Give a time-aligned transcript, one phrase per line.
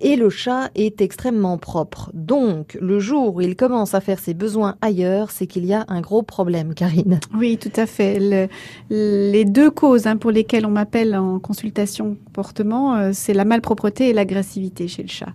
[0.00, 2.10] et le chat est extrêmement propre.
[2.14, 5.84] Donc, le jour où il commence à faire ses besoins ailleurs, c'est qu'il y a
[5.88, 7.20] un gros problème, Karine.
[7.36, 8.48] Oui, tout à fait.
[8.90, 14.10] les deux causes hein, pour lesquelles on m'appelle en consultation comportement, euh, c'est la malpropreté
[14.10, 15.32] et l'agressivité chez le chat.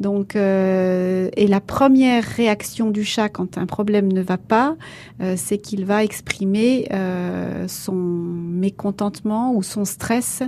[0.00, 4.76] Donc, euh, et la première réaction du chat quand un problème ne va pas,
[5.20, 8.31] euh, c'est qu'il va exprimer euh, son
[8.62, 10.42] mécontentement ou son stress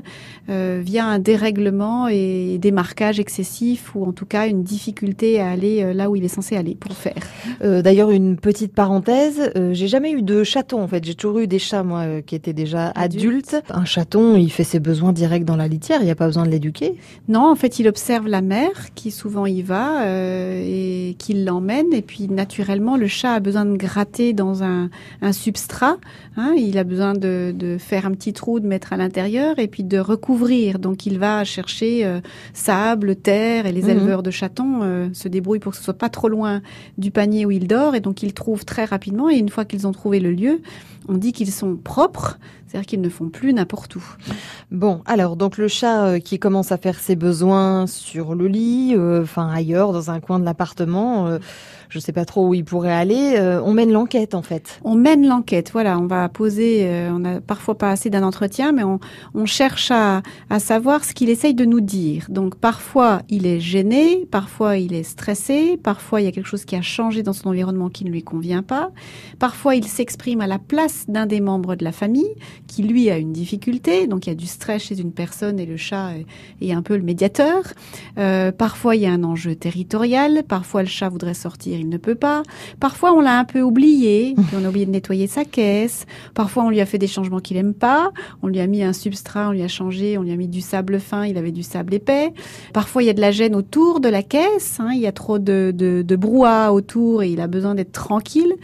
[0.49, 5.51] euh, via un dérèglement et des marquages excessifs ou en tout cas une difficulté à
[5.51, 7.23] aller euh, là où il est censé aller pour faire.
[7.63, 11.05] Euh, D'ailleurs, une petite parenthèse, euh, j'ai jamais eu de chaton en fait.
[11.05, 13.57] J'ai toujours eu des chats moi qui étaient déjà adultes.
[13.69, 15.99] Un chaton, il fait ses besoins directs dans la litière.
[16.01, 16.95] Il n'y a pas besoin de l'éduquer.
[17.29, 21.93] Non, en fait, il observe la mère qui souvent y va et qui l'emmène.
[21.93, 25.97] Et puis naturellement, le chat a besoin de gratter dans un, un substrat.
[26.37, 29.69] Hein, il a besoin de, de, faire un petit trou, de mettre à l'intérieur et
[29.69, 30.79] puis de recouvrir.
[30.79, 32.21] Donc il va chercher euh,
[32.53, 33.91] sable, terre et les mmh.
[33.91, 36.63] éleveurs de chatons euh, se débrouillent pour que ce soit pas trop loin
[36.99, 37.95] du panier où il dort.
[37.95, 39.31] Et donc ils trouvent très rapidement.
[39.31, 40.61] Et une fois qu'ils ont trouvé le lieu,
[41.09, 44.05] on dit qu'ils sont propres, c'est-à-dire qu'ils ne font plus n'importe où.
[44.71, 48.97] Bon, alors donc le chat euh, qui commence à faire ses besoins sur le lit,
[48.97, 51.39] enfin ailleurs, dans un coin de l'appartement,
[51.89, 53.39] je sais pas trop où il pourrait aller.
[53.65, 54.81] On mène l'enquête en fait.
[54.83, 55.71] On mène l'enquête.
[55.73, 57.09] Voilà, on va poser.
[57.11, 60.23] On a parfois pas d'un entretien, mais on, cherche à,
[60.59, 62.27] savoir ce qu'il essaye de nous dire.
[62.29, 66.65] Donc parfois il est gêné, parfois il est stressé, parfois il y a quelque chose
[66.65, 68.91] qui a changé dans son environnement qui ne lui convient pas.
[69.39, 72.35] Parfois il s'exprime à la place d'un des membres de la famille
[72.67, 74.07] qui lui a une difficulté.
[74.07, 76.11] Donc il y a du stress chez une personne et le chat
[76.61, 77.63] est, un peu le médiateur.
[78.19, 80.43] Euh, parfois il y a un enjeu territorial.
[80.47, 82.43] Parfois le chat voudrait sortir il ne peut pas.
[82.81, 86.07] Parfois, on l'a un peu oublié, on a oublié de nettoyer sa caisse.
[86.35, 87.84] Parfois, on lui a fait des changements qu'il aime pas.
[88.43, 90.61] On lui a mis un substrat, on lui a changé, on lui a mis du
[90.61, 92.33] sable fin, il avait du sable épais.
[92.73, 94.79] Parfois, il y a de la gêne autour de la caisse.
[94.81, 97.93] Hein, il y a trop de, de, de brouhaha autour et il a besoin d'être
[97.93, 98.55] tranquille.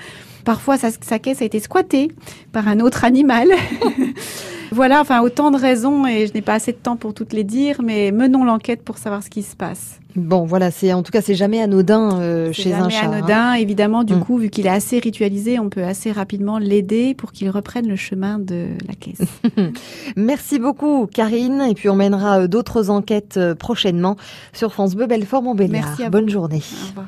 [0.45, 2.09] Parfois, sa, sa, caisse a été squattée
[2.53, 3.49] par un autre animal.
[4.73, 7.45] voilà, enfin, autant de raisons et je n'ai pas assez de temps pour toutes les
[7.45, 9.99] dire, mais menons l'enquête pour savoir ce qui se passe.
[10.17, 13.03] Bon, voilà, c'est en tout cas c'est jamais anodin euh, chez un chat.
[13.03, 13.55] Jamais anodin, hein.
[13.55, 14.03] évidemment.
[14.03, 14.21] Du mmh.
[14.21, 17.97] coup, vu qu'il est assez ritualisé, on peut assez rapidement l'aider pour qu'il reprenne le
[17.97, 19.21] chemin de la caisse.
[20.17, 21.63] Merci beaucoup, Karine.
[21.69, 24.17] Et puis on mènera d'autres enquêtes prochainement
[24.53, 25.87] sur France Bleu Belfort Montbéliard.
[25.87, 26.05] Merci.
[26.05, 26.63] À Bonne journée.
[26.85, 27.07] Au revoir.